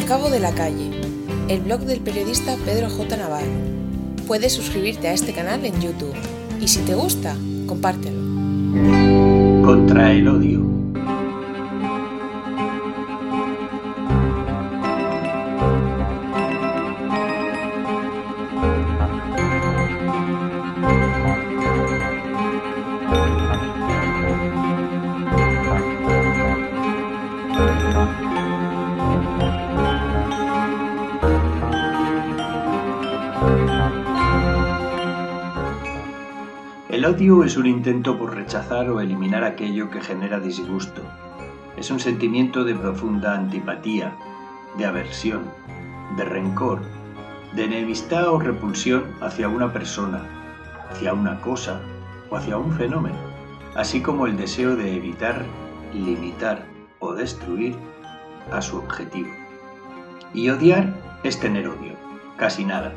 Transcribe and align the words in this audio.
Al 0.00 0.06
cabo 0.06 0.30
de 0.30 0.40
la 0.40 0.52
calle, 0.52 0.90
el 1.48 1.60
blog 1.60 1.80
del 1.82 2.00
periodista 2.00 2.56
Pedro 2.64 2.88
J. 2.88 3.18
Navarro. 3.18 3.52
Puedes 4.26 4.54
suscribirte 4.54 5.08
a 5.08 5.12
este 5.12 5.34
canal 5.34 5.62
en 5.66 5.78
YouTube 5.78 6.14
y 6.58 6.68
si 6.68 6.80
te 6.80 6.94
gusta, 6.94 7.36
compártelo. 7.66 8.18
Contra 9.62 10.10
el 10.12 10.26
odio. 10.26 10.70
El 36.90 37.04
odio 37.04 37.44
es 37.44 37.56
un 37.56 37.66
intento 37.66 38.18
por 38.18 38.34
rechazar 38.34 38.90
o 38.90 39.00
eliminar 39.00 39.44
aquello 39.44 39.90
que 39.90 40.00
genera 40.00 40.40
disgusto. 40.40 41.02
Es 41.76 41.88
un 41.92 42.00
sentimiento 42.00 42.64
de 42.64 42.74
profunda 42.74 43.36
antipatía, 43.36 44.16
de 44.76 44.86
aversión, 44.86 45.44
de 46.16 46.24
rencor, 46.24 46.80
de 47.54 47.66
enemistad 47.66 48.26
o 48.26 48.40
repulsión 48.40 49.04
hacia 49.20 49.48
una 49.48 49.72
persona, 49.72 50.20
hacia 50.90 51.14
una 51.14 51.40
cosa 51.40 51.80
o 52.28 52.36
hacia 52.36 52.58
un 52.58 52.72
fenómeno, 52.72 53.18
así 53.76 54.02
como 54.02 54.26
el 54.26 54.36
deseo 54.36 54.74
de 54.74 54.96
evitar, 54.96 55.44
limitar 55.94 56.66
o 56.98 57.14
destruir 57.14 57.76
a 58.50 58.60
su 58.60 58.78
objetivo. 58.78 59.30
Y 60.34 60.50
odiar 60.50 60.92
es 61.22 61.38
tener 61.38 61.68
odio, 61.68 61.94
casi 62.36 62.64
nada. 62.64 62.92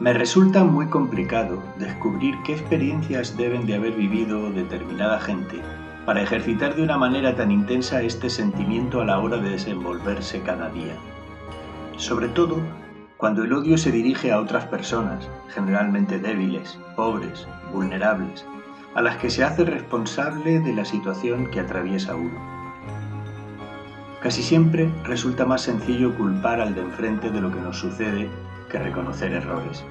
Me 0.00 0.14
resulta 0.14 0.64
muy 0.64 0.86
complicado 0.86 1.62
descubrir 1.78 2.34
qué 2.42 2.54
experiencias 2.54 3.36
deben 3.36 3.66
de 3.66 3.74
haber 3.74 3.92
vivido 3.92 4.50
determinada 4.50 5.20
gente 5.20 5.60
para 6.06 6.22
ejercitar 6.22 6.74
de 6.74 6.84
una 6.84 6.96
manera 6.96 7.36
tan 7.36 7.50
intensa 7.50 8.00
este 8.00 8.30
sentimiento 8.30 9.02
a 9.02 9.04
la 9.04 9.18
hora 9.18 9.36
de 9.36 9.50
desenvolverse 9.50 10.40
cada 10.40 10.70
día. 10.70 10.94
Sobre 11.98 12.28
todo 12.28 12.56
cuando 13.18 13.44
el 13.44 13.52
odio 13.52 13.76
se 13.76 13.92
dirige 13.92 14.32
a 14.32 14.40
otras 14.40 14.64
personas, 14.64 15.28
generalmente 15.48 16.18
débiles, 16.18 16.78
pobres, 16.96 17.46
vulnerables, 17.70 18.46
a 18.94 19.02
las 19.02 19.18
que 19.18 19.28
se 19.28 19.44
hace 19.44 19.66
responsable 19.66 20.60
de 20.60 20.72
la 20.72 20.86
situación 20.86 21.50
que 21.50 21.60
atraviesa 21.60 22.16
uno. 22.16 22.40
Casi 24.22 24.42
siempre 24.42 24.90
resulta 25.04 25.44
más 25.44 25.60
sencillo 25.60 26.14
culpar 26.16 26.58
al 26.62 26.74
de 26.74 26.80
enfrente 26.80 27.28
de 27.28 27.42
lo 27.42 27.52
que 27.52 27.60
nos 27.60 27.76
sucede 27.76 28.30
que 28.70 28.78
reconocer 28.78 29.32
errores. 29.32 29.84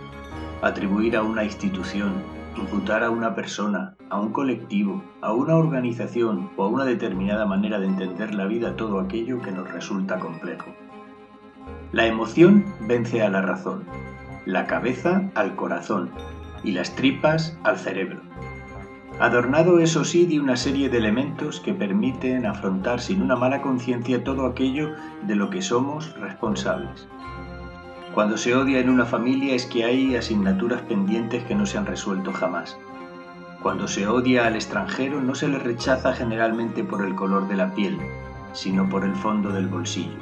Atribuir 0.64 1.16
a 1.16 1.22
una 1.22 1.44
institución, 1.44 2.14
imputar 2.58 3.04
a 3.04 3.12
una 3.12 3.36
persona, 3.36 3.96
a 4.10 4.20
un 4.20 4.32
colectivo, 4.32 5.04
a 5.22 5.34
una 5.34 5.56
organización 5.56 6.50
o 6.58 6.64
a 6.64 6.68
una 6.68 6.86
determinada 6.86 7.46
manera 7.46 7.80
de 7.80 7.86
entender 7.86 8.34
la 8.34 8.46
vida 8.46 8.76
todo 8.76 9.00
aquello 9.00 9.42
que 9.42 9.52
nos 9.52 9.72
resulta 9.72 10.18
complejo. 10.18 10.74
La 11.92 12.08
emoción 12.08 12.66
vence 12.82 13.22
a 13.22 13.30
la 13.30 13.42
razón, 13.42 13.84
la 14.46 14.66
cabeza 14.66 15.30
al 15.36 15.56
corazón 15.56 16.10
y 16.64 16.72
las 16.72 16.96
tripas 16.96 17.58
al 17.64 17.78
cerebro. 17.78 18.22
Adornado 19.20 19.80
eso 19.80 20.06
sí 20.06 20.26
de 20.26 20.40
una 20.40 20.56
serie 20.56 20.90
de 20.90 20.98
elementos 20.98 21.60
que 21.60 21.74
permiten 21.74 22.46
afrontar 22.46 23.02
sin 23.02 23.22
una 23.22 23.36
mala 23.36 23.62
conciencia 23.62 24.24
todo 24.24 24.46
aquello 24.46 24.94
de 25.24 25.36
lo 25.36 25.50
que 25.50 25.62
somos 25.62 26.18
responsables. 26.20 27.08
Cuando 28.14 28.38
se 28.38 28.56
odia 28.56 28.80
en 28.80 28.90
una 28.90 29.06
familia 29.06 29.54
es 29.54 29.68
que 29.68 29.86
hay 29.86 30.16
asignaturas 30.16 30.82
pendientes 30.82 31.44
que 31.44 31.54
no 31.54 31.68
se 31.68 31.78
han 31.78 31.86
resuelto 31.86 32.34
jamás. 32.34 32.78
Cuando 33.62 33.88
se 33.88 34.08
odia 34.08 34.48
al 34.48 34.56
extranjero 34.56 35.22
no 35.22 35.36
se 35.36 35.48
le 35.48 35.60
rechaza 35.60 36.14
generalmente 36.14 36.84
por 36.84 37.06
el 37.06 37.14
color 37.14 37.48
de 37.48 37.56
la 37.56 37.76
piel, 37.76 38.00
sino 38.54 38.90
por 38.90 39.06
el 39.06 39.16
fondo 39.16 39.52
del 39.52 39.68
bolsillo. 39.68 40.18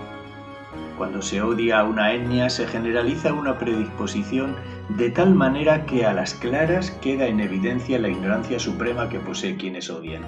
Cuando 0.98 1.22
se 1.22 1.42
odia 1.42 1.80
a 1.80 1.84
una 1.86 2.12
etnia 2.12 2.50
se 2.50 2.68
generaliza 2.68 3.32
una 3.32 3.58
predisposición 3.58 4.56
de 4.90 5.10
tal 5.10 5.34
manera 5.34 5.86
que 5.86 6.06
a 6.06 6.14
las 6.14 6.34
claras 6.34 6.92
queda 6.92 7.28
en 7.28 7.40
evidencia 7.40 8.00
la 8.00 8.10
ignorancia 8.10 8.60
suprema 8.60 9.08
que 9.08 9.20
posee 9.20 9.56
quienes 9.56 9.90
odian. 9.90 10.24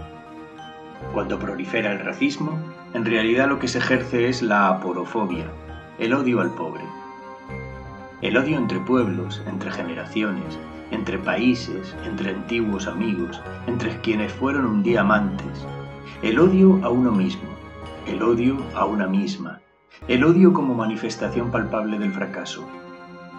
Cuando 1.14 1.40
prolifera 1.40 1.92
el 1.92 2.00
racismo, 2.00 2.58
en 2.94 3.04
realidad 3.04 3.50
lo 3.50 3.60
que 3.60 3.68
se 3.68 3.80
ejerce 3.80 4.30
es 4.30 4.42
la 4.42 4.70
aporofobia, 4.70 5.46
el 5.98 6.14
odio 6.14 6.40
al 6.40 6.54
pobre. 6.54 6.84
El 8.22 8.36
odio 8.36 8.58
entre 8.58 8.82
pueblos, 8.82 9.42
entre 9.48 9.72
generaciones, 9.72 10.60
entre 10.92 11.18
países, 11.18 11.96
entre 12.06 12.32
antiguos 12.32 12.86
amigos, 12.86 13.42
entre 13.66 13.96
quienes 14.02 14.34
fueron 14.34 14.66
un 14.66 14.84
día 14.84 15.02
amantes. 15.02 15.66
El 16.22 16.38
odio 16.38 16.82
a 16.84 16.90
uno 16.90 17.14
mismo, 17.14 17.48
el 18.08 18.22
odio 18.22 18.58
a 18.76 18.84
una 18.84 19.08
misma, 19.08 19.62
el 20.10 20.26
odio 20.26 20.52
como 20.52 20.74
manifestación 20.74 21.50
palpable 21.50 21.98
del 21.98 22.12
fracaso. 22.12 22.68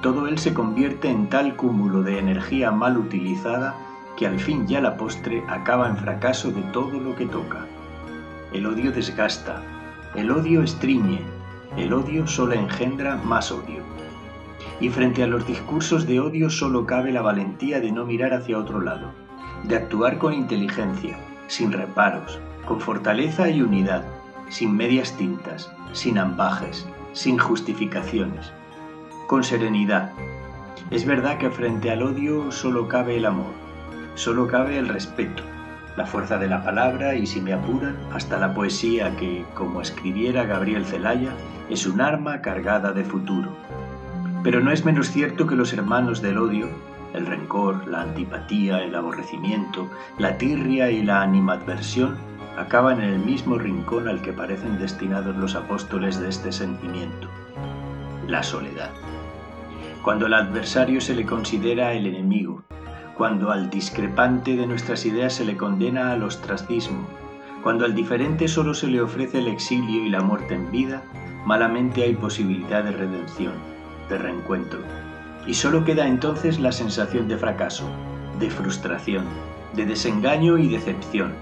Todo 0.00 0.26
él 0.26 0.38
se 0.38 0.54
convierte 0.54 1.10
en 1.10 1.28
tal 1.28 1.56
cúmulo 1.56 2.02
de 2.02 2.18
energía 2.18 2.70
mal 2.70 2.96
utilizada 2.96 3.74
que 4.16 4.26
al 4.26 4.40
fin 4.40 4.64
y 4.66 4.76
a 4.76 4.80
la 4.80 4.96
postre 4.96 5.44
acaba 5.46 5.90
en 5.90 5.98
fracaso 5.98 6.52
de 6.52 6.62
todo 6.72 6.98
lo 6.98 7.14
que 7.16 7.26
toca. 7.26 7.66
El 8.54 8.64
odio 8.64 8.92
desgasta, 8.92 9.60
el 10.14 10.30
odio 10.30 10.62
estriñe, 10.62 11.20
el 11.76 11.92
odio 11.92 12.26
solo 12.26 12.54
engendra 12.54 13.16
más 13.16 13.52
odio 13.52 13.99
y 14.80 14.88
frente 14.88 15.22
a 15.22 15.26
los 15.26 15.46
discursos 15.46 16.06
de 16.06 16.20
odio 16.20 16.50
solo 16.50 16.86
cabe 16.86 17.12
la 17.12 17.22
valentía 17.22 17.80
de 17.80 17.92
no 17.92 18.06
mirar 18.06 18.32
hacia 18.32 18.58
otro 18.58 18.80
lado, 18.80 19.12
de 19.64 19.76
actuar 19.76 20.18
con 20.18 20.32
inteligencia, 20.32 21.18
sin 21.48 21.70
reparos, 21.70 22.40
con 22.64 22.80
fortaleza 22.80 23.50
y 23.50 23.62
unidad, 23.62 24.04
sin 24.48 24.74
medias 24.76 25.16
tintas, 25.16 25.70
sin 25.92 26.18
ambajes, 26.18 26.88
sin 27.12 27.38
justificaciones, 27.38 28.52
con 29.26 29.44
serenidad. 29.44 30.12
Es 30.90 31.04
verdad 31.04 31.38
que 31.38 31.50
frente 31.50 31.90
al 31.90 32.02
odio 32.02 32.50
solo 32.50 32.88
cabe 32.88 33.16
el 33.16 33.26
amor, 33.26 33.52
solo 34.14 34.48
cabe 34.48 34.78
el 34.78 34.88
respeto, 34.88 35.42
la 35.96 36.06
fuerza 36.06 36.38
de 36.38 36.48
la 36.48 36.64
palabra 36.64 37.14
y, 37.14 37.26
si 37.26 37.40
me 37.40 37.52
apuran, 37.52 37.96
hasta 38.12 38.38
la 38.38 38.54
poesía 38.54 39.14
que, 39.16 39.44
como 39.54 39.82
escribiera 39.82 40.44
Gabriel 40.44 40.86
Zelaya, 40.86 41.32
es 41.68 41.86
un 41.86 42.00
arma 42.00 42.40
cargada 42.40 42.92
de 42.92 43.04
futuro. 43.04 43.50
Pero 44.42 44.60
no 44.60 44.70
es 44.70 44.86
menos 44.86 45.10
cierto 45.10 45.46
que 45.46 45.54
los 45.54 45.74
hermanos 45.74 46.22
del 46.22 46.38
odio, 46.38 46.68
el 47.12 47.26
rencor, 47.26 47.86
la 47.86 48.02
antipatía, 48.02 48.82
el 48.82 48.94
aborrecimiento, 48.94 49.90
la 50.18 50.38
tirria 50.38 50.90
y 50.90 51.02
la 51.02 51.20
animadversión, 51.20 52.16
acaban 52.56 53.02
en 53.02 53.10
el 53.10 53.18
mismo 53.18 53.58
rincón 53.58 54.08
al 54.08 54.22
que 54.22 54.32
parecen 54.32 54.78
destinados 54.78 55.36
los 55.36 55.54
apóstoles 55.54 56.18
de 56.20 56.28
este 56.28 56.52
sentimiento, 56.52 57.28
la 58.28 58.42
soledad. 58.42 58.90
Cuando 60.02 60.24
al 60.24 60.34
adversario 60.34 61.02
se 61.02 61.14
le 61.14 61.26
considera 61.26 61.92
el 61.92 62.06
enemigo, 62.06 62.62
cuando 63.18 63.50
al 63.50 63.68
discrepante 63.68 64.56
de 64.56 64.66
nuestras 64.66 65.04
ideas 65.04 65.34
se 65.34 65.44
le 65.44 65.58
condena 65.58 66.12
al 66.12 66.22
ostracismo, 66.22 67.06
cuando 67.62 67.84
al 67.84 67.94
diferente 67.94 68.48
solo 68.48 68.72
se 68.72 68.86
le 68.86 69.02
ofrece 69.02 69.40
el 69.40 69.48
exilio 69.48 70.06
y 70.06 70.08
la 70.08 70.22
muerte 70.22 70.54
en 70.54 70.70
vida, 70.70 71.02
malamente 71.44 72.02
hay 72.02 72.14
posibilidad 72.14 72.82
de 72.82 72.92
redención 72.92 73.79
de 74.10 74.18
reencuentro. 74.18 74.80
Y 75.46 75.54
solo 75.54 75.84
queda 75.84 76.06
entonces 76.06 76.60
la 76.60 76.72
sensación 76.72 77.28
de 77.28 77.38
fracaso, 77.38 77.88
de 78.38 78.50
frustración, 78.50 79.24
de 79.74 79.86
desengaño 79.86 80.58
y 80.58 80.68
decepción. 80.68 81.32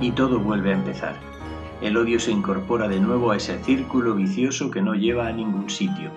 Y 0.00 0.12
todo 0.12 0.38
vuelve 0.38 0.70
a 0.70 0.76
empezar. 0.76 1.16
El 1.82 1.96
odio 1.96 2.18
se 2.18 2.30
incorpora 2.30 2.88
de 2.88 3.00
nuevo 3.00 3.30
a 3.30 3.36
ese 3.36 3.62
círculo 3.62 4.14
vicioso 4.14 4.70
que 4.70 4.80
no 4.80 4.94
lleva 4.94 5.28
a 5.28 5.32
ningún 5.32 5.68
sitio. 5.68 6.10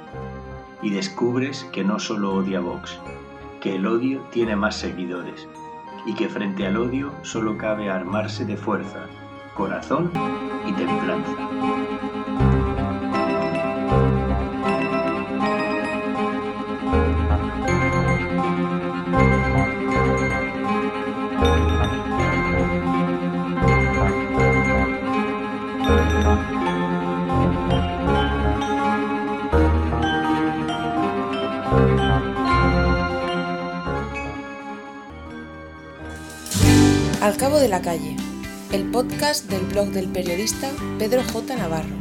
Y 0.82 0.92
descubres 0.92 1.68
que 1.74 1.84
no 1.84 2.00
solo 2.00 2.34
odia 2.34 2.62
Vox, 2.62 2.98
que 3.60 3.76
el 3.76 3.86
odio 3.86 4.22
tiene 4.32 4.56
más 4.56 4.76
seguidores 4.78 5.48
y 6.06 6.14
que 6.16 6.30
frente 6.30 6.66
al 6.66 6.78
odio 6.78 7.12
solo 7.22 7.58
cabe 7.58 7.90
armarse 7.90 8.46
de 8.46 8.58
fuerza, 8.58 9.06
corazón 9.56 10.12
y 10.68 10.74
templanza. 10.74 12.21
Al 37.22 37.38
Cabo 37.38 37.60
de 37.60 37.70
la 37.70 37.84
Calle, 37.84 38.16
el 38.72 38.90
podcast 38.90 39.48
del 39.48 39.64
blog 39.68 39.90
del 39.90 40.08
periodista 40.08 40.72
Pedro 40.98 41.22
J. 41.24 41.56
Navarro. 41.56 41.96